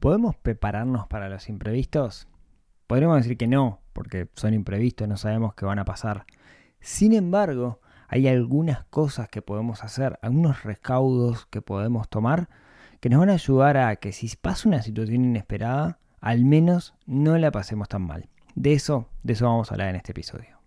[0.00, 2.26] ¿Podemos prepararnos para los imprevistos?
[2.86, 6.24] Podríamos decir que no, porque son imprevistos, no sabemos qué van a pasar.
[6.80, 12.48] Sin embargo, hay algunas cosas que podemos hacer, algunos recaudos que podemos tomar
[13.00, 17.36] que nos van a ayudar a que si pasa una situación inesperada, al menos no
[17.36, 18.28] la pasemos tan mal.
[18.54, 20.58] De eso, de eso vamos a hablar en este episodio.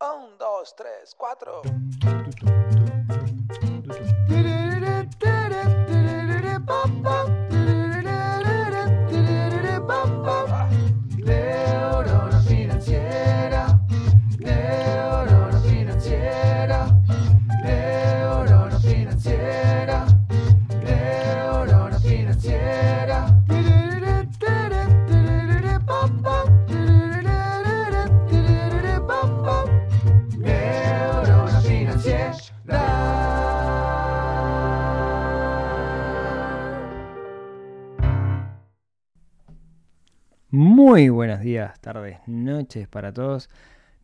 [0.00, 1.62] Un, dos, tres, cuatro.
[40.94, 43.50] Muy buenos días, tardes, noches para todos.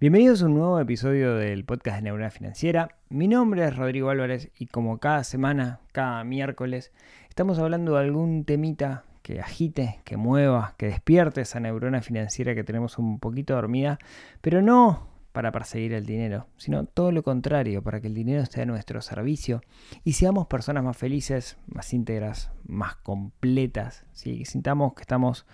[0.00, 2.96] Bienvenidos a un nuevo episodio del podcast de Neurona Financiera.
[3.08, 6.90] Mi nombre es Rodrigo Álvarez y como cada semana, cada miércoles,
[7.28, 12.64] estamos hablando de algún temita que agite, que mueva, que despierte esa neurona financiera que
[12.64, 14.00] tenemos un poquito dormida,
[14.40, 18.62] pero no para perseguir el dinero, sino todo lo contrario, para que el dinero esté
[18.62, 19.62] a nuestro servicio
[20.02, 24.44] y seamos personas más felices, más íntegras, más completas, ¿sí?
[24.44, 25.46] sintamos que estamos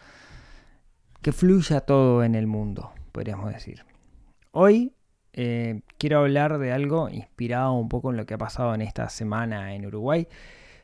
[1.23, 3.85] que fluya todo en el mundo, podríamos decir.
[4.53, 4.93] Hoy
[5.33, 9.09] eh, quiero hablar de algo inspirado un poco en lo que ha pasado en esta
[9.09, 10.29] semana en Uruguay.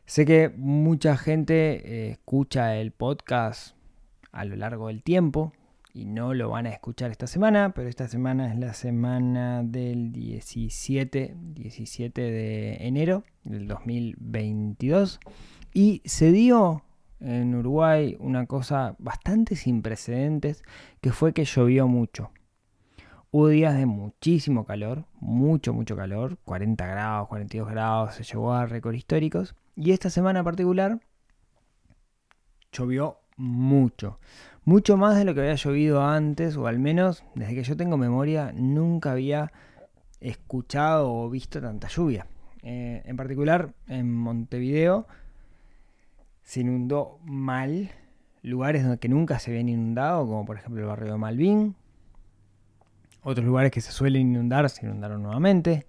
[0.05, 3.77] Sé que mucha gente eh, escucha el podcast
[4.31, 5.53] a lo largo del tiempo
[5.95, 10.13] y no lo van a escuchar esta semana, pero esta semana es la semana del
[10.13, 15.21] 17, 17 de enero del 2022
[15.73, 16.83] y se dio
[17.23, 20.63] en Uruguay una cosa bastante sin precedentes,
[21.01, 22.31] que fue que llovió mucho.
[23.31, 28.67] Hubo días de muchísimo calor, mucho, mucho calor, 40 grados, 42 grados, se llegó a
[28.67, 29.55] récords históricos.
[29.75, 31.01] Y esta semana en particular
[32.73, 34.19] llovió mucho,
[34.65, 37.97] mucho más de lo que había llovido antes, o al menos desde que yo tengo
[37.97, 39.51] memoria nunca había
[40.21, 42.27] escuchado o visto tanta lluvia.
[42.63, 45.07] Eh, en particular en Montevideo
[46.43, 47.91] se inundó mal,
[48.43, 51.77] lugares donde que nunca se habían inundado, como por ejemplo el barrio de Malvin.
[53.23, 55.87] Otros lugares que se suelen inundar se inundaron nuevamente.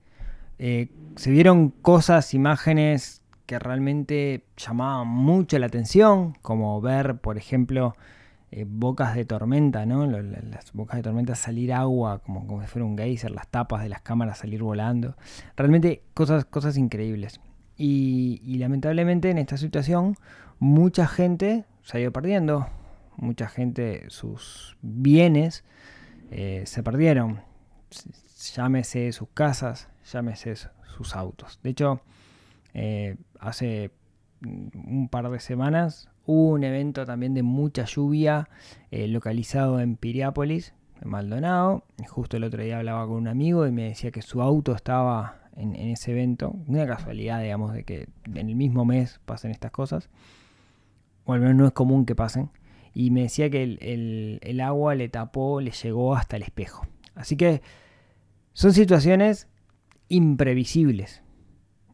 [0.60, 7.96] Eh, se vieron cosas, imágenes que realmente llamaban mucho la atención, como ver, por ejemplo,
[8.52, 10.06] eh, bocas de tormenta, ¿no?
[10.06, 13.90] Las bocas de tormenta salir agua, como, como si fuera un geyser, las tapas de
[13.90, 15.16] las cámaras salir volando.
[15.58, 17.42] Realmente cosas, cosas increíbles.
[17.78, 20.16] Y, lamentablemente en esta situación
[20.60, 22.68] mucha gente se ha ido perdiendo,
[23.18, 25.66] mucha gente sus bienes
[26.32, 27.42] eh, se perdieron,
[28.56, 31.60] llámese sus casas, llámese sus autos.
[31.64, 32.02] De hecho,
[32.74, 33.92] eh, hace
[34.46, 38.50] un par de semanas hubo un evento también de mucha lluvia
[38.92, 41.84] eh, localizado en Piriápolis, en Maldonado.
[42.08, 45.43] Justo el otro día hablaba con un amigo y me decía que su auto estaba
[45.56, 46.56] en, ese evento.
[46.68, 50.10] Una casualidad, digamos, de que en el mismo mes pasen estas cosas.
[51.26, 52.50] O al menos no es común que pasen.
[52.94, 56.86] Y me decía que el, agua le tapó, le llegó hasta el espejo.
[57.16, 57.62] Así que
[58.54, 59.48] son situaciones
[60.10, 61.24] imprevisibles.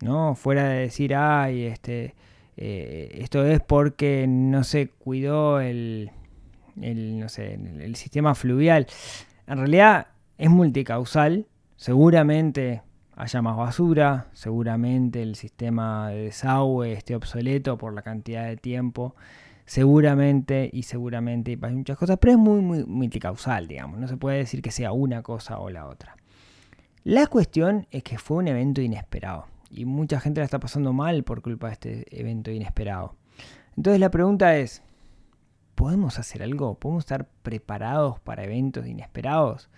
[0.02, 0.36] ¿no?
[0.36, 2.16] Fuera de decir, ay, este,
[2.58, 6.12] eh, esto es porque no se cuidó el,
[6.82, 8.88] el, no sé, el sistema fluvial.
[9.48, 11.48] En realidad es multicausal.
[11.76, 12.82] Seguramente
[13.20, 19.14] haya más basura, seguramente el sistema de desagüe esté obsoleto por la cantidad de tiempo,
[19.66, 24.38] seguramente y seguramente hay muchas cosas, pero es muy, muy multicausal, digamos, no se puede
[24.38, 26.16] decir que sea una cosa o la otra.
[27.04, 31.26] La cuestión es que fue un evento inesperado y mucha gente la está pasando mal
[31.26, 33.18] por culpa de este evento inesperado.
[33.76, 34.82] Entonces la pregunta es,
[35.76, 36.76] ¿podemos hacer algo?
[36.76, 39.70] ¿Podemos estar preparados para eventos inesperados?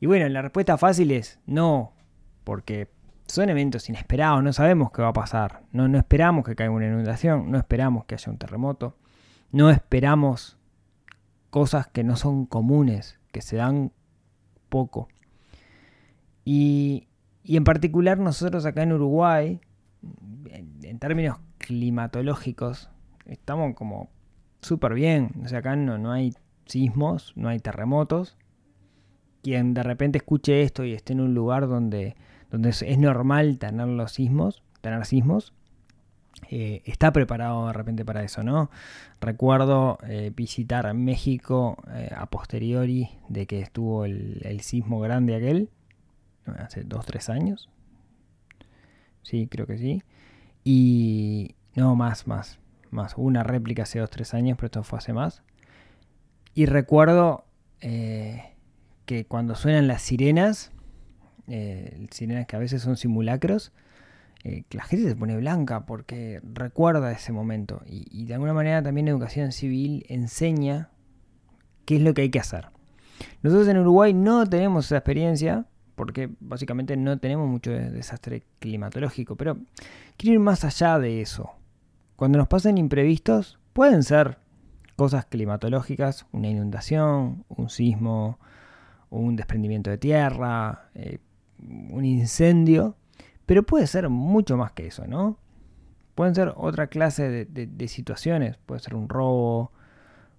[0.00, 1.92] Y bueno, la respuesta fácil es no,
[2.46, 2.88] porque
[3.26, 6.86] son eventos inesperados, no sabemos qué va a pasar, no, no esperamos que caiga una
[6.86, 8.96] inundación, no esperamos que haya un terremoto,
[9.50, 10.56] no esperamos
[11.50, 13.90] cosas que no son comunes, que se dan
[14.68, 15.08] poco.
[16.44, 17.08] Y,
[17.42, 19.60] en particular nosotros acá en Uruguay,
[20.50, 22.90] en, términos climatológicos,
[23.24, 24.08] estamos como
[24.60, 25.32] súper bien.
[25.42, 26.32] O sea, acá no, no hay
[26.66, 28.38] sismos, no hay terremotos.
[29.42, 32.14] Quien de repente escuche esto y esté en un lugar donde
[32.50, 35.52] donde es, normal tener los sismos, tener sismos,
[36.50, 38.70] eh, está preparado de repente para eso, ¿no?
[39.20, 45.70] Recuerdo eh, visitar México eh, a posteriori de que estuvo el, el sismo grande aquel,
[46.58, 47.68] hace dos, tres años.
[49.22, 50.02] Sí, creo que sí.
[50.62, 52.60] Y no, más, más,
[52.90, 53.14] más.
[53.16, 55.42] Una réplica hace dos, tres años, pero esto fue hace más.
[56.54, 57.44] Y recuerdo
[57.80, 60.72] que cuando suenan las sirenas,
[62.10, 63.72] sirenas que a veces son simulacros,
[64.48, 69.08] eh, la gente se pone blanca porque recuerda ese momento y, de alguna manera también
[69.08, 70.90] educación civil enseña
[71.84, 72.66] qué es lo que hay que hacer.
[73.42, 75.66] Nosotros en Uruguay no tenemos esa experiencia
[75.96, 79.58] porque básicamente no tenemos mucho desastre climatológico, pero
[80.16, 81.50] quiero ir más allá de eso.
[82.14, 84.38] Cuando nos pasan imprevistos, pueden ser
[84.94, 88.38] cosas climatológicas, una inundación, un sismo,
[89.10, 91.18] un desprendimiento de tierra, eh,
[91.58, 92.96] un incendio,
[93.46, 95.38] pero puede ser mucho más que eso, ¿no?
[96.14, 98.56] Pueden ser otra clase de, situaciones.
[98.64, 99.70] Puede ser un robo,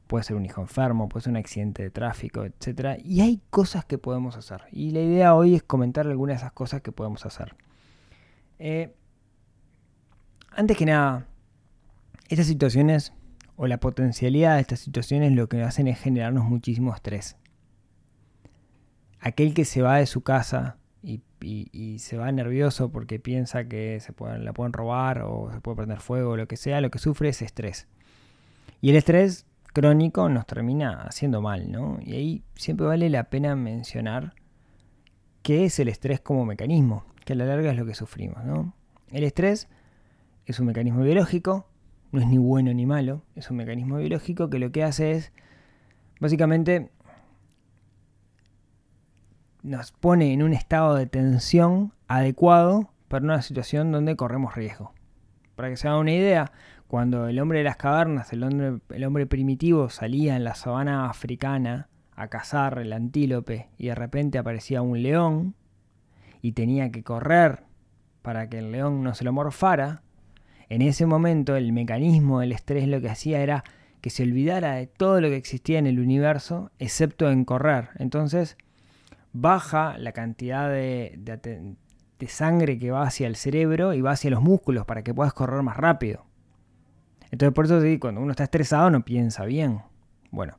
[0.08, 3.00] puede ser un hijo enfermo, puede ser un accidente de tráfico, etc.
[3.04, 4.64] Y hay cosas que podemos hacer.
[4.72, 7.56] Y la idea hoy es comentar algunas de esas cosas que podemos hacer.
[8.58, 8.96] Eh,
[10.52, 11.28] antes que nada,
[12.30, 13.14] estas situaciones
[13.56, 17.38] o la potencialidad de estas situaciones lo que hacen es generarnos muchísimo estrés.
[19.20, 20.78] Aquel que se va de su casa
[21.42, 26.00] y, se va nervioso porque piensa que se la pueden robar o se puede prender
[26.00, 27.88] fuego o lo que sea, lo que sufre es estrés.
[28.82, 32.00] Y el estrés crónico nos termina haciendo mal, ¿no?
[32.02, 34.34] Y ahí siempre vale la pena mencionar
[35.44, 38.74] qué es el estrés como mecanismo, que a la larga es lo que sufrimos, ¿no?
[39.10, 39.68] El estrés
[40.46, 41.68] es un mecanismo biológico,
[42.12, 45.32] no es ni bueno ni malo, es un mecanismo biológico que lo que hace es
[46.20, 46.90] básicamente
[49.68, 54.94] nos pone en un estado de tensión adecuado para una situación donde corremos riesgo.
[55.56, 56.52] Para que se haga una idea,
[56.88, 61.10] cuando el hombre de las cavernas, el hombre, el hombre primitivo, salía en la sabana
[61.10, 65.56] africana a cazar el antílope y de repente aparecía un león
[66.42, 67.64] y tenía que correr
[68.22, 70.04] para que el león no se lo morfara,
[70.70, 73.64] en ese momento el mecanismo del estrés lo que hacía era
[74.02, 77.90] que se olvidara de todo lo que existía en el universo, excepto en correr.
[78.00, 78.58] Entonces
[79.40, 81.76] baja la cantidad de,
[82.28, 85.62] sangre que va hacia el cerebro y va hacia los músculos para que puedas correr
[85.62, 86.26] más rápido.
[87.30, 89.82] Entonces por eso cuando uno está estresado no piensa bien.
[90.32, 90.58] Bueno,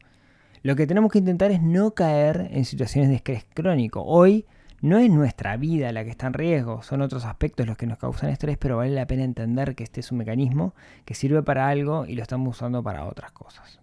[0.63, 4.03] lo que tenemos que intentar es no caer en situaciones de estrés crónico.
[4.03, 4.47] Hoy
[4.81, 7.99] no es nuestra vida la que está en riesgo, son otros aspectos los que nos
[7.99, 11.69] causan estrés, pero vale la pena entender que este es un mecanismo que sirve para
[11.69, 13.78] algo y lo estamos usando para otras cosas.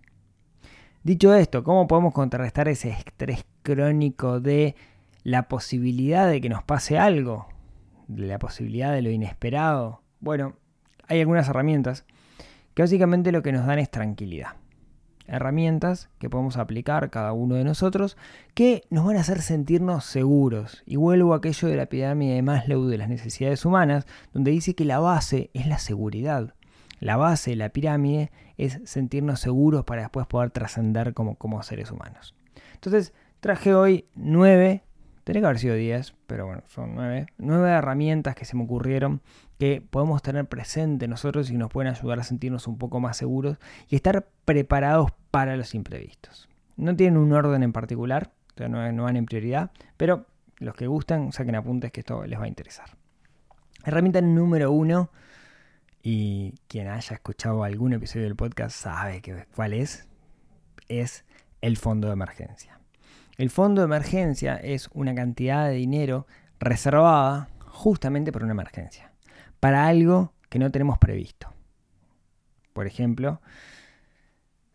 [1.05, 4.75] Dicho esto, ¿cómo podemos contrarrestar ese estrés crónico de
[5.23, 7.45] la posibilidad de que nos pase algo?
[8.07, 10.01] De la posibilidad de lo inesperado.
[10.19, 10.55] Bueno,
[11.07, 12.07] hay algunas herramientas
[12.73, 14.55] que básicamente lo que nos dan es tranquilidad.
[15.27, 18.17] Herramientas que podemos aplicar cada uno de nosotros
[18.55, 20.81] que nos van a hacer sentirnos seguros.
[20.87, 24.73] Y vuelvo a aquello de la pirámide de Maslow de las necesidades humanas, donde dice
[24.73, 26.54] que la base es la seguridad.
[26.99, 31.91] La base de la pirámide es sentirnos seguros para después poder trascender como, como seres
[31.91, 32.35] humanos.
[32.73, 34.83] Entonces, traje hoy nueve,
[35.23, 39.21] tenía que haber sido diez, pero bueno, son nueve, nueve herramientas que se me ocurrieron
[39.59, 43.57] que podemos tener presente nosotros y nos pueden ayudar a sentirnos un poco más seguros
[43.87, 46.49] y estar preparados para los imprevistos.
[46.75, 50.25] No tienen un orden en particular, no, no van en prioridad, pero
[50.57, 52.97] los que gustan, saquen apuntes que esto les va a interesar.
[53.83, 55.09] Herramienta número uno
[56.07, 59.23] y quien haya escuchado algún episodio del podcast sabe
[59.55, 60.07] cuál es,
[60.87, 61.25] es
[61.61, 62.79] el fondo de emergencia.
[63.39, 66.27] El fondo de emergencia es una cantidad de dinero
[66.59, 69.13] reservada justamente por una emergencia,
[69.59, 71.51] para algo que no tenemos previsto.
[72.73, 73.41] Por ejemplo,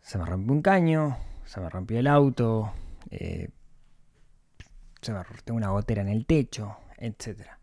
[0.01, 2.73] se me rompió un caño, se me rompió el auto,
[3.09, 3.47] eh,
[5.01, 7.60] se me tengo una gotera en el techo, etcétera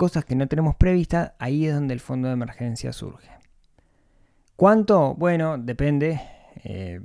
[0.00, 3.28] cosas que no tenemos previstas, ahí es donde el fondo de emergencia surge.
[4.56, 5.14] ¿Cuánto?
[5.14, 6.18] Bueno, depende.
[6.64, 7.02] Eh,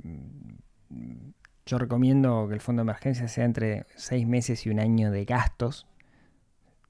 [1.66, 5.26] yo recomiendo que el fondo de emergencia sea entre seis meses y un año de
[5.26, 5.86] gastos.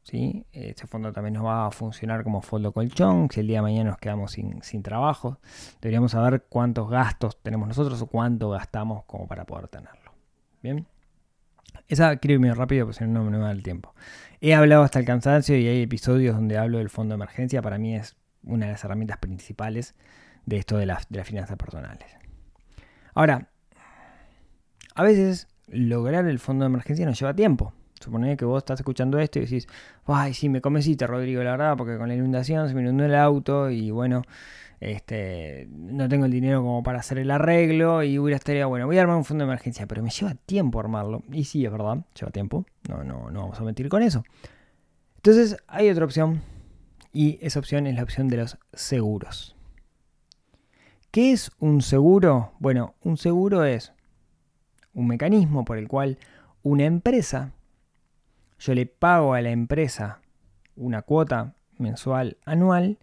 [0.04, 0.46] ¿sí?
[0.52, 3.28] Este fondo también nos va a funcionar como fondo colchón.
[3.32, 5.40] Si el día de mañana nos quedamos sin, sin trabajo,
[5.80, 10.12] deberíamos saber cuántos gastos tenemos nosotros o cuánto gastamos como para poder tenerlo.
[10.62, 10.86] Bien.
[11.88, 13.94] Esa quiero irme rápido porque si no, me da el tiempo.
[14.40, 17.62] He hablado hasta el cansancio y hay episodios donde hablo del fondo de emergencia.
[17.62, 19.94] Para mí es una de las herramientas principales
[20.44, 22.08] de esto de las, finanzas personales.
[23.14, 23.48] Ahora,
[24.94, 27.72] a veces lograr el fondo de emergencia nos lleva tiempo.
[28.00, 29.66] Supone que vos estás escuchando esto y decís,
[30.06, 33.14] ay, sí, me convenciste, Rodrigo, la verdad, porque con la inundación se me inundó el
[33.14, 34.22] auto y bueno,
[34.80, 38.98] este, no tengo el dinero como para hacer el arreglo y hubiera estaría, bueno, voy
[38.98, 41.22] a armar un fondo de emergencia, pero me lleva tiempo armarlo.
[41.32, 44.24] Y sí, es verdad, lleva tiempo, no, no, no vamos a mentir con eso.
[45.16, 46.42] Entonces hay otra opción
[47.12, 49.56] y esa opción es la opción de los seguros.
[51.10, 52.52] ¿Qué es un seguro?
[52.58, 53.92] Bueno, un seguro es
[54.92, 56.18] un mecanismo por el cual
[56.62, 57.52] una empresa,
[58.58, 60.20] yo le pago a la empresa
[60.76, 62.98] una cuota mensual anual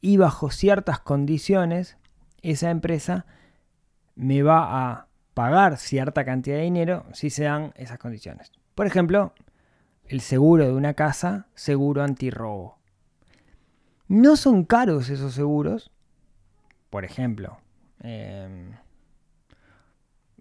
[0.00, 1.96] y bajo ciertas condiciones
[2.42, 3.26] esa empresa
[4.14, 8.52] me va a pagar cierta cantidad de dinero si se dan esas condiciones.
[8.74, 9.32] Por ejemplo,
[10.06, 12.78] el seguro de una casa, seguro antirrobo.
[14.08, 15.92] No son caros esos seguros.
[16.90, 17.58] Por ejemplo,
[18.02, 18.72] em,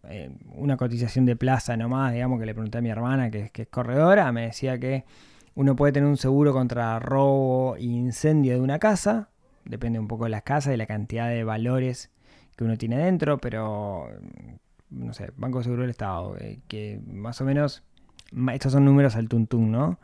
[0.03, 3.63] em, una cotización de plaza nomás, digamos que le pregunté a mi hermana que, que
[3.63, 5.05] es corredora, me decía que
[5.55, 9.29] uno puede tener un seguro contra robo e incendio de una casa,
[9.65, 12.11] depende un poco de las casas y la cantidad de valores
[12.55, 14.09] que uno tiene dentro, pero
[14.89, 17.83] no sé, Banco Seguro del Estado, eh, que más o menos,
[18.53, 19.99] estos son números al tuntún, ¿no?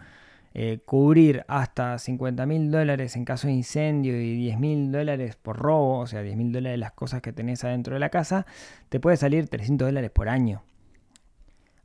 [0.57, 5.57] Eh, cubrir hasta 50 mil dólares en caso de incendio y 10 mil dólares por
[5.57, 8.45] robo, o sea, 10 mil dólares las cosas que tenés adentro de la casa,
[8.87, 10.63] te puede salir 300 dólares por año.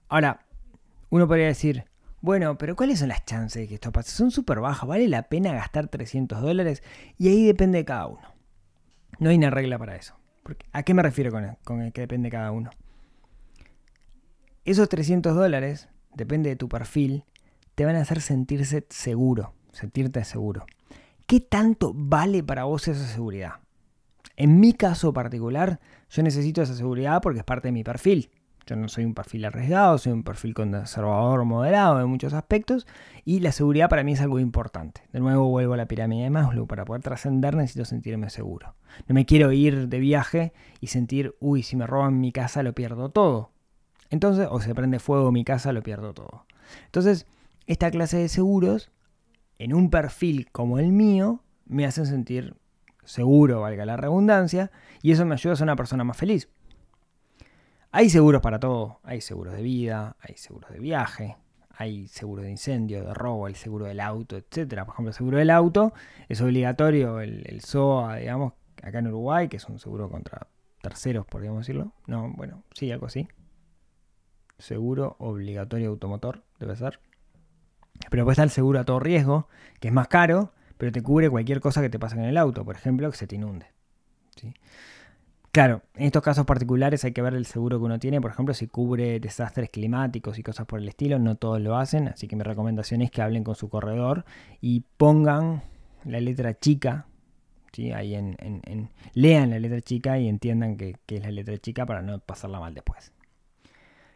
[0.09, 0.47] Ahora,
[1.09, 1.85] uno podría decir,
[2.21, 4.13] bueno, pero ¿cuáles son las chances de que esto pase?
[4.13, 6.85] Son súper bajas, ¿vale la pena gastar 300 dólares?
[7.19, 8.35] Y ahí depende de cada uno.
[9.19, 10.15] No hay una regla para eso.
[10.71, 12.71] ¿A qué me refiero con el, con el que depende de cada uno?
[14.65, 17.25] Esos 300 dólares, depende de tu perfil,
[17.75, 20.67] te van a hacer sentirse seguro, sentirte seguro.
[21.27, 23.61] ¿Qué tanto vale para vos esa seguridad?
[24.37, 28.31] En mi caso particular, yo necesito esa seguridad porque es parte de mi perfil.
[28.67, 32.87] Yo no soy un perfil arriesgado, soy un perfil conservador moderado en muchos aspectos
[33.25, 35.03] y la seguridad para mí es algo importante.
[35.13, 38.75] De nuevo vuelvo a la pirámide de Maslow, para poder trascender necesito sentirme seguro.
[39.09, 42.75] No me quiero ir de viaje y sentir, uy, si me roban mi casa lo
[42.75, 43.51] pierdo todo.
[44.11, 46.47] Entonces, o se prende fuego mi casa lo pierdo todo.
[46.87, 47.27] Entonces,
[47.73, 48.91] esta clase de seguros,
[49.59, 52.57] en un perfil como el mío, me hacen sentir
[53.05, 54.73] seguro, valga la redundancia,
[55.03, 56.49] y eso me ayuda a ser una persona más feliz.
[57.93, 58.99] Hay seguros para todo.
[59.05, 61.37] Hay seguros de vida, hay seguros de viaje,
[61.71, 64.85] hay seguro de incendio, de robo, el seguro del auto, etc.
[64.85, 65.93] Por ejemplo, el seguro del auto
[66.29, 70.49] es obligatorio, el, SOA, digamos, acá en Uruguay, que es un seguro contra
[70.83, 71.93] terceros, podríamos decirlo.
[72.09, 73.29] No, bueno, sí, algo así.
[74.59, 76.99] Seguro obligatorio automotor, debe ser.
[78.09, 79.49] Pero después está el seguro a todo riesgo,
[79.81, 82.65] que es más caro, pero te cubre cualquier cosa que te pase en el auto,
[82.65, 83.67] por ejemplo, que se te inunde.
[84.37, 84.55] ¿sí?
[85.53, 88.55] Claro, en estos casos particulares hay que ver el seguro que uno tiene, por ejemplo,
[88.55, 92.37] si cubre desastres climáticos y cosas por el estilo, no todos lo hacen, así que
[92.37, 94.25] mi recomendación es que hablen con su corredor
[94.61, 95.63] y pongan
[96.05, 97.07] la letra chica,
[97.73, 97.91] ¿sí?
[97.91, 102.21] ahí en, lean la letra chica y entiendan que, es la letra chica para no
[102.21, 103.13] pasarla mal después.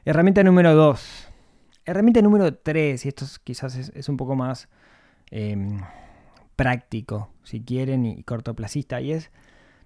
[0.05, 1.34] Herramienta número 2.
[1.87, 4.69] Herramienta número 3, y esto quizás es, un poco más
[5.31, 5.81] em,
[6.57, 9.31] práctico, si quieren, y cortoplacista, y es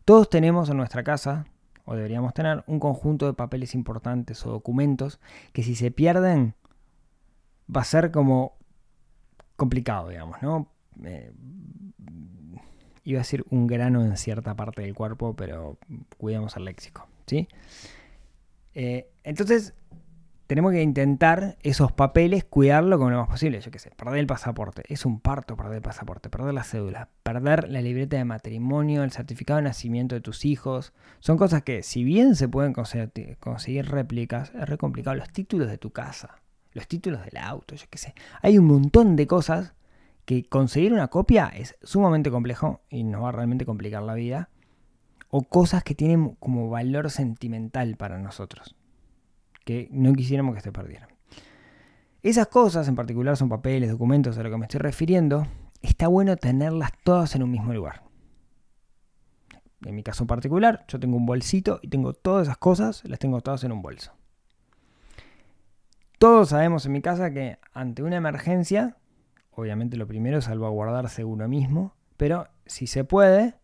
[0.05, 1.47] todos tenemos en nuestra casa,
[1.85, 5.21] o deberíamos tener, un conjunto de papeles importantes o documentos
[5.53, 6.55] que si se pierden
[7.75, 8.57] va a ser como
[9.57, 10.71] complicado, digamos, ¿no?
[11.05, 11.33] Eh,
[13.05, 15.79] iba a decir un grano en cierta parte del cuerpo, pero
[16.17, 17.49] cuidamos el léxico, ¿sí?
[18.75, 19.75] Eh, entonces,
[20.49, 23.61] tenemos que intentar esos papeles cuidarlo como lo más posible.
[23.61, 24.83] Yo qué sé, perder el pasaporte.
[24.89, 29.13] Es un parto perder el pasaporte, perder la cédula, perder la libreta de matrimonio, el
[29.13, 30.95] certificado de nacimiento de tus hijos.
[31.21, 35.17] Son cosas que, si bien se pueden conseguir, réplicas, es re complicado.
[35.17, 36.41] Los títulos de tu casa,
[36.73, 38.15] los títulos del auto, yo qué sé.
[38.41, 39.75] Hay un montón de cosas
[40.25, 44.49] que conseguir una copia es sumamente complejo y nos va a realmente complicar la vida.
[45.29, 48.78] O cosas que tienen como valor sentimental para nosotros
[49.69, 51.11] que no quisiéramos que se perdieran.
[52.23, 55.47] Esas cosas, en particular son papeles, documentos a lo que me estoy refiriendo,
[55.83, 58.03] está bueno tenerlas todas en un mismo lugar.
[59.85, 63.43] En mi caso particular, yo tengo un bolsito y tengo todas esas cosas, las tengo
[63.43, 64.15] todas en un bolso.
[66.17, 68.97] Todos sabemos en mi casa que ante una emergencia,
[69.51, 73.57] obviamente lo primero es salvaguardarse uno mismo, pero si se puede,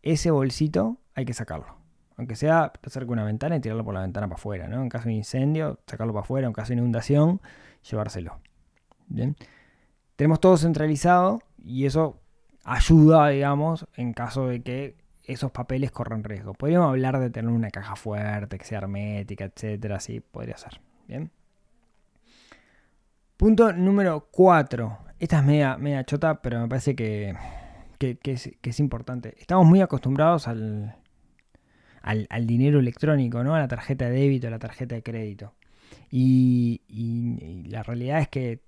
[0.00, 1.83] ese bolsito hay que sacarlo.
[2.16, 4.82] Aunque sea acerca de una ventana y tirarlo por la ventana para afuera, ¿no?
[4.82, 7.40] En caso de incendio, sacarlo para afuera, en caso de inundación,
[7.90, 8.38] llevárselo.
[9.08, 9.36] ¿Bien?
[10.16, 12.20] Tenemos todo centralizado y eso
[12.64, 16.54] ayuda, digamos, en caso de que esos papeles corran riesgo.
[16.54, 20.80] Podríamos hablar de tener una caja fuerte, que sea hermética, etcétera, sí, podría ser.
[21.08, 21.30] Bien.
[23.36, 24.98] Punto número 4.
[25.18, 27.34] Esta es media, media chota, pero me parece que,
[27.98, 29.34] es, importante.
[29.38, 30.96] Estamos muy acostumbrados al,
[32.04, 33.54] al, dinero electrónico, ¿no?
[33.54, 35.54] A la tarjeta de débito, a la tarjeta de crédito.
[36.10, 36.82] Y,
[37.68, 38.60] la realidad es que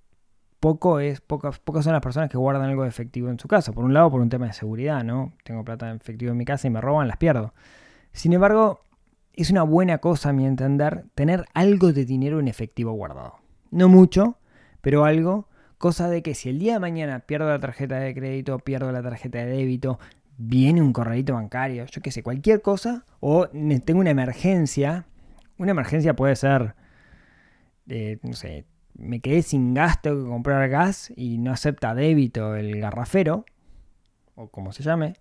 [0.58, 3.72] poco es, pocas, pocas son las personas que guardan algo de efectivo en su casa.
[3.72, 5.34] Por un lado, por un tema de seguridad, ¿no?
[5.44, 7.52] Tengo plata en efectivo en mi casa y me roban, las pierdo.
[8.12, 8.80] Sin embargo,
[9.34, 13.36] es una buena cosa, a mi entender, tener algo de dinero en efectivo guardado.
[13.70, 14.38] No mucho,
[14.80, 18.58] pero algo, cosa de que si el día de mañana pierdo la tarjeta de crédito,
[18.60, 19.98] pierdo la tarjeta de débito,
[20.38, 25.06] viene un corralito bancario, yo qué sé, cualquier cosa, o tengo una emergencia,
[25.58, 26.74] una emergencia puede ser,
[27.88, 32.80] eh, no sé, me quedé sin gasto que comprar gas y no acepta débito el
[32.80, 33.44] garrafero,
[34.34, 35.14] o como se llame,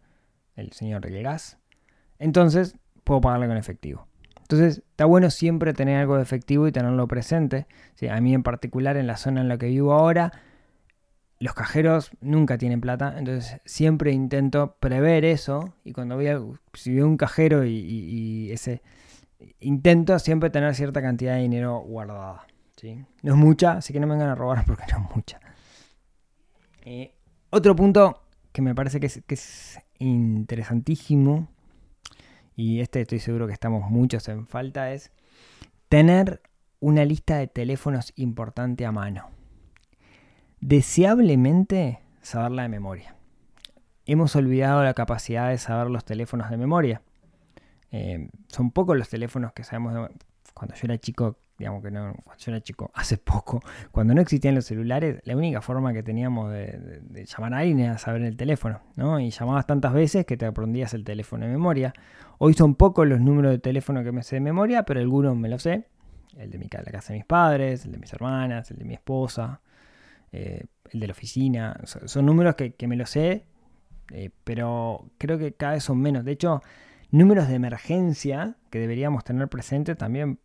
[0.55, 1.57] el señor del gas.
[2.19, 4.07] Entonces, puedo pagarle con efectivo.
[4.41, 7.67] Entonces, está bueno siempre tener algo de efectivo y tenerlo presente.
[8.09, 10.31] a mí en particular, en la zona en la que vivo ahora,
[11.39, 16.27] los cajeros nunca tienen plata, entonces siempre intento prever eso y cuando voy
[16.73, 18.81] si veo un cajero y, ese,
[19.59, 22.47] intento siempre tener cierta cantidad de dinero guardada.
[23.23, 25.39] No es mucha, así que no me vengan a robar porque no es mucha.
[26.83, 27.15] Eh,
[27.49, 31.49] otro punto que me parece que es interesantísimo
[32.55, 35.11] y este estoy seguro que estamos muchos en falta, es
[35.89, 36.41] tener
[36.79, 39.29] una lista de teléfonos importante a mano.
[40.59, 43.15] Deseablemente saberla de memoria.
[44.05, 47.01] Hemos olvidado la capacidad de saber los teléfonos de memoria.
[47.91, 49.93] Eh, son pocos los teléfonos que sabemos.
[49.93, 50.15] De...
[50.53, 54.21] Cuando yo era chico digamos que no, cuando yo era chico, hace poco, cuando no
[54.21, 58.35] existían los celulares, la única forma que teníamos de, llamar a alguien era saber el
[58.35, 59.19] teléfono, ¿no?
[59.19, 61.93] Y llamabas tantas veces que te aprendías el teléfono de memoria.
[62.37, 65.49] Hoy son pocos los números de teléfono que me sé de memoria, pero algunos me
[65.49, 65.87] los sé.
[66.37, 68.93] El de mi, la casa de mis padres, el de mis hermanas, el de mi
[68.95, 69.61] esposa,
[70.35, 71.79] eh, el de la oficina.
[71.85, 73.45] Son, números que, me los sé,
[74.11, 76.25] eh, pero creo que cada vez son menos.
[76.25, 76.61] De hecho,
[77.09, 80.39] números de emergencia que deberíamos tener presentes también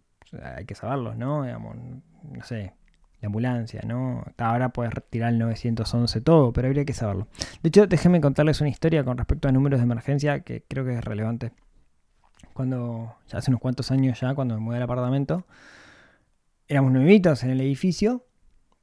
[0.56, 1.42] hay que saberlos, ¿no?
[1.42, 2.75] Digamos, no sé,
[3.20, 4.25] la ambulancia, ¿no?
[4.38, 7.26] Ahora puedes retirar el 911 todo, pero habría que saberlo.
[7.60, 10.95] De hecho, déjenme contarles una historia con respecto a números de emergencia que creo que
[10.95, 11.50] es relevante.
[12.54, 15.47] Cuando, ya hace unos cuantos años ya, cuando me mudé al apartamento,
[16.69, 18.25] éramos nuevitos en el edificio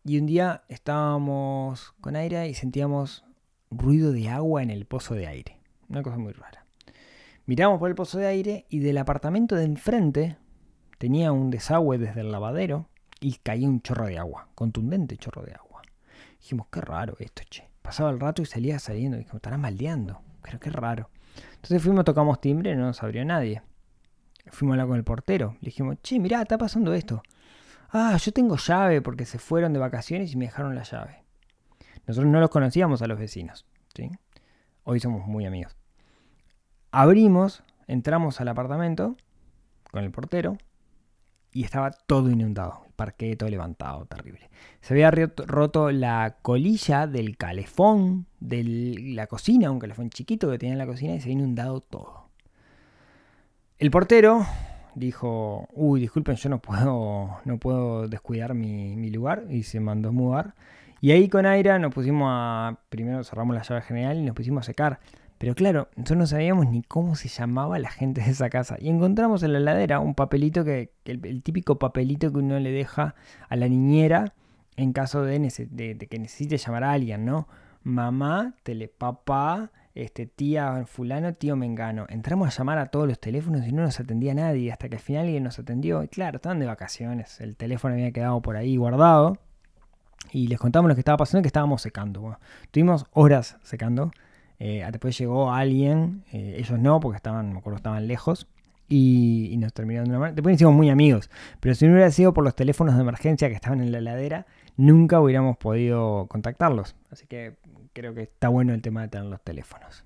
[0.07, 3.25] y un día estábamos con aire y sentíamos
[3.69, 5.59] ruido de agua en el pozo de aire.
[5.89, 6.65] Una cosa muy rara.
[7.45, 10.37] Miramos por el pozo de aire y del apartamento de enfrente
[10.97, 12.87] tenía un desagüe desde el lavadero
[13.19, 15.81] y caía un chorro de agua, contundente chorro de agua.
[16.39, 17.67] Dijimos, qué raro esto, che.
[17.81, 19.17] Pasaba el rato y salía saliendo.
[19.17, 20.21] Dijimos, estará maldeando.
[20.41, 21.09] Pero qué raro.
[21.55, 23.61] Entonces fuimos, tocamos timbre y no nos abrió nadie.
[24.47, 25.57] Fuimos a hablar con el portero.
[25.61, 27.23] Le dijimos, che, mirá, está pasando esto.
[27.89, 31.23] Ah, yo tengo llave porque se fueron de vacaciones y me dejaron la llave.
[32.05, 33.65] Nosotros no los conocíamos a los vecinos.
[33.95, 34.11] ¿sí?
[34.83, 35.75] Hoy somos muy amigos.
[36.91, 39.15] Abrimos, entramos al apartamento
[39.91, 40.57] con el portero
[41.51, 44.49] y estaba todo inundado, el parque todo levantado, terrible.
[44.81, 48.63] Se había roto la colilla del calefón de
[49.15, 52.29] la cocina, un calefón chiquito que tenía en la cocina y se había inundado todo.
[53.79, 54.45] El portero
[54.97, 60.09] dijo, uy, disculpen, yo no puedo, no puedo descuidar mi, mi lugar y se mandó
[60.09, 60.55] a mudar.
[60.99, 64.61] Y ahí con Aira nos pusimos a, primero cerramos la llave general y nos pusimos
[64.61, 64.99] a secar.
[65.37, 68.77] Pero claro, nosotros no sabíamos ni cómo se llamaba la gente de esa casa.
[68.79, 73.13] Y encontramos en la heladera un papelito que, el, típico papelito que uno le deja
[73.47, 74.33] a la niñera
[74.75, 75.39] en caso de,
[76.09, 77.47] que necesite llamar a alguien, ¿no?
[77.83, 79.71] Mamá, tele, papá,
[80.03, 82.05] este, tía fulano, tío mengano.
[82.09, 85.01] Entramos a llamar a todos los teléfonos y no nos atendía nadie, hasta que al
[85.01, 86.03] final alguien nos atendió.
[86.03, 89.37] Y claro, estaban de vacaciones, el teléfono había quedado por ahí guardado.
[90.31, 92.21] Y les contamos lo que estaba pasando, que estábamos secando.
[92.21, 92.39] Bueno,
[92.71, 94.11] tuvimos horas secando
[94.59, 98.47] eh, después llegó alguien, eh, ellos no, porque estaban, me acuerdo, estaban lejos.
[98.89, 100.35] Y, nos terminaron de una manera.
[100.35, 101.29] Después hicimos muy amigos.
[101.59, 104.45] Pero si no hubiera sido por los teléfonos de emergencia que estaban en la heladera,
[104.77, 106.95] nunca hubiéramos podido contactarlos.
[107.11, 107.57] Así que
[107.97, 110.05] creo que está bueno el tema de tener los teléfonos.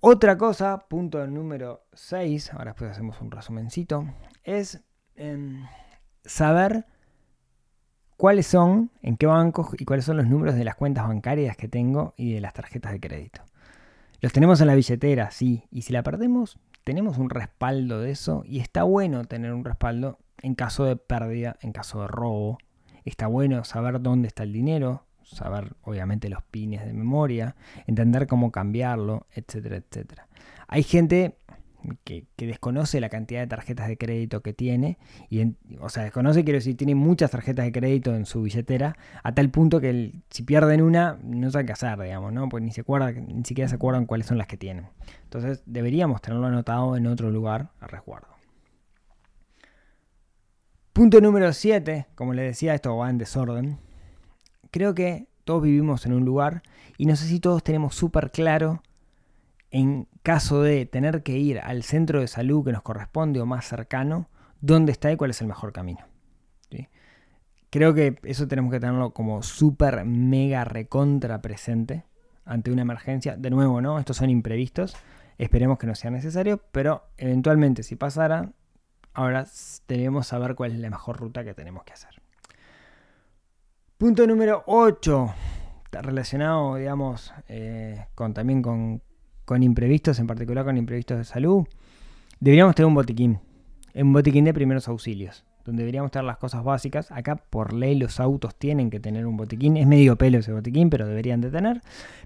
[0.00, 4.06] Otra cosa, punto número 6, ahora después hacemos un resumencito,
[4.42, 4.82] es
[5.14, 5.66] em,
[6.24, 6.86] saber
[8.16, 11.68] cuáles son, en qué bancos y cuáles son los números de las cuentas bancarias que
[11.68, 13.42] tengo y de las tarjetas de crédito.
[14.22, 18.42] Los tenemos en la billetera, sí, y si la perdemos, tenemos un respaldo de eso
[18.46, 22.56] y está bueno tener un respaldo en caso de pérdida, en caso de robo.
[23.04, 28.50] Está bueno saber dónde está el dinero, saber obviamente los pines de memoria, entender cómo
[28.52, 30.28] cambiarlo, etcétera, etcétera.
[30.68, 31.36] Hay gente,
[32.04, 34.98] que, desconoce la cantidad de tarjetas de crédito que tiene,
[35.30, 39.34] y o sea, desconoce, quiero decir, tiene muchas tarjetas de crédito en su billetera, a
[39.34, 42.48] tal punto que si pierden una, no sabe qué hacer, digamos, ¿no?
[42.48, 44.86] Pues ni, se acuerda, ni siquiera se acuerdan cuáles son las que tienen.
[45.24, 48.28] Entonces, deberíamos tenerlo anotado en otro lugar a resguardo.
[50.92, 53.78] Punto número 7, como les decía, esto va en desorden.
[54.76, 56.60] Creo que todos vivimos en un lugar
[56.98, 58.82] y no sé si todos tenemos súper claro
[59.70, 63.66] en caso de tener que ir al centro de salud que nos corresponde o más
[63.66, 64.28] cercano,
[64.60, 66.00] dónde está y cuál es el mejor camino.
[67.70, 72.04] Creo que eso tenemos que tenerlo como súper mega recontra presente
[72.44, 73.34] ante una emergencia.
[73.38, 73.98] De nuevo, ¿no?
[73.98, 74.94] Estos son imprevistos.
[75.38, 78.52] Esperemos que no sea necesario, pero eventualmente si pasara,
[79.14, 79.46] ahora
[79.88, 82.25] debemos saber cuál es la mejor ruta que tenemos que hacer.
[83.98, 85.34] Punto número 8.
[85.84, 89.00] Está relacionado, digamos, eh, con, también con
[89.46, 91.66] con imprevistos, en particular con imprevistos de salud,
[92.40, 93.38] deberíamos tener un botiquín,
[93.94, 97.10] un botiquín de primeros auxilios, donde deberíamos tener las cosas básicas.
[97.12, 100.90] Acá por ley los autos tienen que tener un botiquín, es medio pelo ese botiquín,
[100.90, 101.80] pero deberían de tener.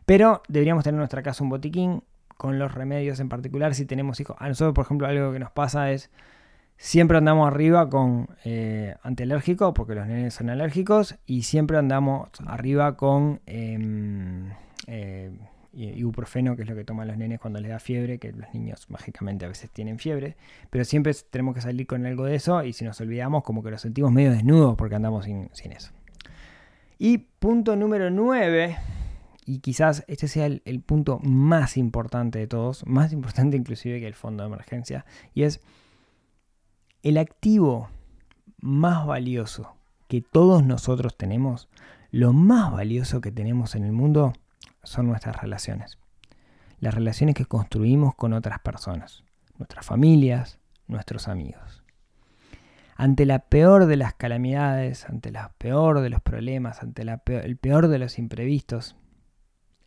[0.06, 2.02] Pero deberíamos tener en nuestra casa un botiquín
[2.38, 4.34] con los remedios en particular si tenemos hijos.
[4.40, 6.10] A nosotros, por ejemplo, algo que nos pasa es
[6.80, 12.96] siempre andamos arriba con eh, antialérgico, porque los nenes son alérgicos, y siempre andamos arriba
[12.96, 14.48] con em,
[14.86, 15.30] eh,
[15.74, 18.88] ibuprofeno, que es lo que toman los nenes cuando les da fiebre, que los niños
[18.88, 20.36] mágicamente a veces tienen fiebre,
[20.70, 23.70] pero siempre tenemos que salir con algo de eso y si nos olvidamos como que
[23.70, 25.92] lo sentimos medio desnudos porque andamos sin, eso.
[26.98, 28.76] Y punto número 9,
[29.44, 34.14] y quizás este sea el punto más importante de todos, más importante inclusive que el
[34.14, 35.60] fondo de emergencia, y es
[37.02, 37.88] el activo
[38.58, 39.74] más valioso
[40.08, 41.68] que todos nosotros tenemos,
[42.10, 44.32] lo más valioso que tenemos en el mundo
[44.82, 45.98] son nuestras relaciones.
[46.78, 49.24] Las relaciones que construimos con otras personas,
[49.58, 50.58] nuestras familias,
[50.88, 51.84] nuestros amigos.
[52.96, 57.88] Ante la peor de las calamidades, ante la peor de los problemas, ante el peor
[57.88, 58.96] de los imprevistos,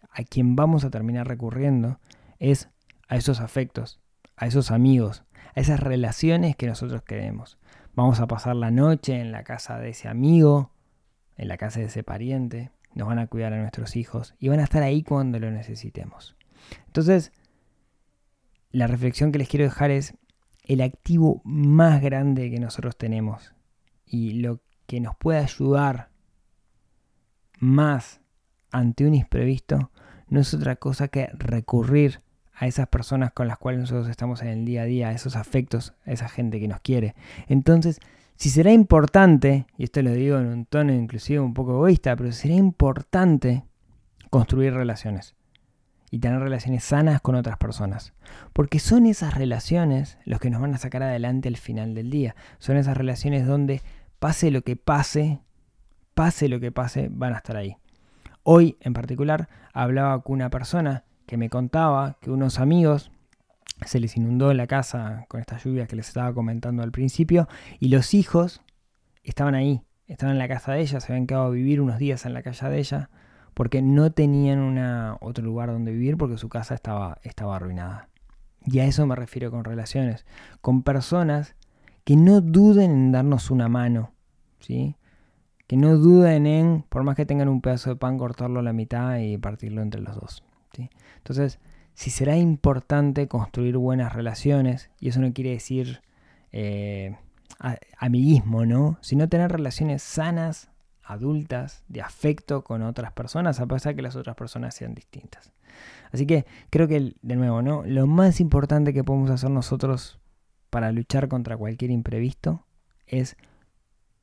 [0.10, 2.00] a quien vamos a terminar recurriendo
[2.40, 2.70] es
[3.08, 4.00] a esos afectos,
[4.36, 5.24] a esos amigos,
[5.56, 7.58] a esas relaciones que nosotros queremos.
[7.96, 10.72] Vamos a pasar la noche en la casa de ese amigo,
[11.38, 14.60] en la casa de ese pariente, nos van a cuidar a nuestros hijos y van
[14.60, 16.36] a estar ahí cuando lo necesitemos.
[16.88, 17.32] Entonces,
[18.72, 20.16] la reflexión que les quiero dejar es
[20.64, 23.54] el activo más grande que nosotros tenemos
[24.06, 26.10] y lo que nos puede ayudar
[27.60, 28.22] más
[28.72, 29.92] ante un imprevisto
[30.28, 32.22] no es otra cosa que recurrir
[32.64, 35.36] a esas personas con las cuales nosotros estamos en el día a día, a esos
[35.36, 37.14] afectos, a esa gente que nos quiere.
[37.48, 38.00] Entonces,
[38.38, 42.32] si será importante, y esto lo digo en un tono inclusive un poco egoísta, pero
[42.32, 43.66] será importante
[44.30, 45.36] construir relaciones
[46.10, 48.14] y tener relaciones sanas con otras personas.
[48.54, 52.34] Porque son esas relaciones los que nos van a sacar adelante al final del día.
[52.60, 53.82] Son esas relaciones donde
[54.20, 55.42] pase lo que pase,
[56.14, 57.76] pase lo que pase, van a estar ahí.
[58.44, 63.12] Hoy en particular hablaba con una persona que me contaba que unos amigos
[63.86, 67.48] se les inundó la casa con estas lluvias que les estaba comentando al principio
[67.80, 68.62] y los hijos
[69.24, 72.26] estaban ahí, estaban en la casa de ella, se habían quedado a vivir unos días
[72.26, 73.10] en la calle de ella
[73.54, 78.10] porque no tenían una, otro lugar donde vivir porque su casa estaba, estaba arruinada.
[78.66, 80.26] Y a eso me refiero con relaciones,
[80.62, 81.56] con personas
[82.04, 84.14] que no duden en darnos una mano,
[84.60, 84.96] ¿sí?
[85.68, 88.74] que no duden en, por más que tengan un pedazo de pan, cortarlo a la
[88.74, 90.44] mitad y partirlo entre los dos.
[91.18, 91.60] Entonces,
[91.94, 96.02] si será importante construir buenas relaciones, y eso no quiere decir
[96.52, 97.16] eh,
[97.98, 98.98] amiguismo, ¿no?
[99.02, 100.70] Sino tener relaciones sanas,
[101.04, 105.52] adultas, de afecto con otras personas, a pesar de que las otras personas sean distintas.
[106.12, 107.84] Así que creo que, de nuevo, ¿no?
[107.86, 110.20] Lo más importante que podemos hacer nosotros
[110.70, 112.66] para luchar contra cualquier imprevisto
[113.08, 113.36] es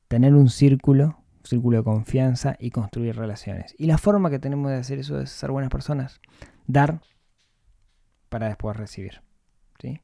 [0.07, 3.75] tener un círculo, círculo de confianza y construir relaciones.
[3.77, 6.21] Y la forma que tenemos de hacer eso es ser buenas personas,
[6.67, 7.01] dar
[8.29, 9.21] para después recibir.
[9.79, 10.01] ¿sí?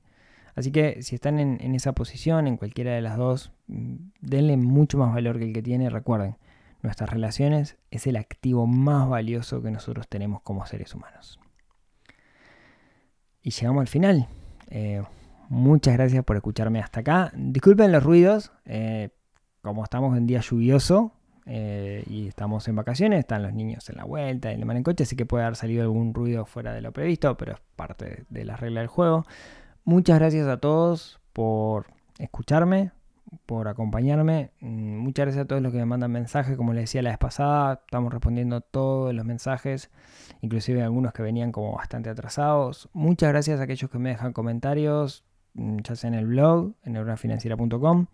[0.55, 4.97] Así que si están en, esa posición, en cualquiera de las dos, mm, denle mucho
[4.97, 5.89] más valor que el que tiene.
[5.89, 6.37] Recuerden,
[6.81, 11.39] nuestras relaciones es el activo más valioso que nosotros tenemos como seres humanos.
[13.41, 14.27] Y llegamos al final.
[14.69, 15.03] Eh,
[15.47, 17.31] muchas gracias por escucharme hasta acá.
[17.35, 18.51] Disculpen los ruidos.
[18.65, 19.09] Eh,
[19.61, 21.13] como estamos en día lluvioso,
[21.49, 25.25] eh, y estamos en vacaciones, están los niños en la vuelta, en coche, así que
[25.25, 28.81] puede haber salido algún ruido fuera de lo previsto, pero es parte de la regla
[28.81, 29.25] del juego.
[29.85, 31.87] Muchas gracias a todos por
[32.19, 32.91] escucharme,
[33.45, 34.51] por acompañarme.
[34.59, 37.17] Mm, muchas gracias a todos los que me mandan mensajes, como les decía la vez
[37.17, 39.89] pasada, estamos respondiendo todos los mensajes,
[40.41, 42.89] inclusive algunos que venían como bastante atrasados.
[42.91, 45.23] Muchas gracias a aquellos que me dejan comentarios.
[45.53, 48.07] mm, ya sea en el blog, en neuronafinanciera.com,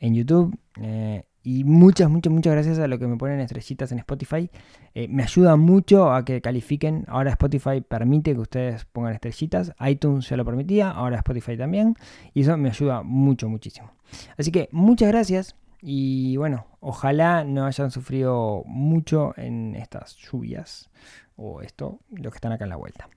[0.00, 0.58] en YouTube.
[0.80, 4.50] Eh, y muchas, muchas, muchas gracias a los que me ponen estrellitas en Spotify.
[4.94, 7.04] Eh, me ayuda mucho a que califiquen.
[7.06, 9.74] Ahora Spotify permite que ustedes pongan estrellitas.
[9.86, 11.96] iTunes ya lo permitía, ahora Spotify también.
[12.32, 13.90] Y eso me ayuda mucho, muchísimo.
[14.38, 15.54] Así que muchas gracias.
[15.82, 20.88] Y bueno, ojalá no hayan sufrido mucho en estas lluvias.
[21.36, 23.10] O esto, los que están acá en la vuelta.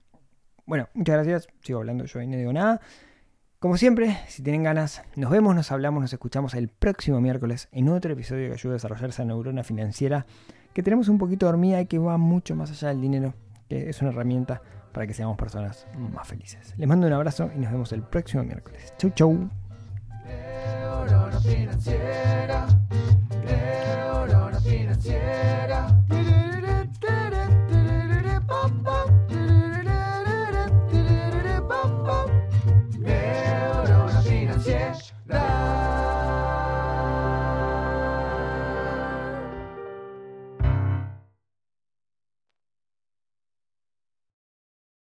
[0.66, 1.48] Bueno, muchas gracias.
[1.62, 2.78] Sigo hablando yo y no digo nada.
[3.60, 7.88] Como siempre, si tienen ganas, nos vemos, nos hablamos, nos escuchamos el próximo miércoles en
[7.88, 10.26] otro episodio que ayuda a desarrollar esa neurona financiera
[10.72, 13.34] que tenemos un poquito dormida y que va mucho más allá del dinero,
[13.68, 16.72] que es una herramienta para que seamos personas más felices.
[16.76, 18.94] Les mando un abrazo y nos vemos el próximo miércoles.
[18.96, 19.50] Chau, chau.